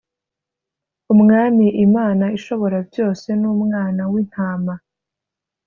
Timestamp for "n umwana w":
3.41-4.13